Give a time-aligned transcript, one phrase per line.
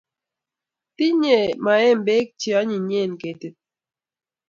[0.95, 3.57] Kinyei maembek che anyinyen ketit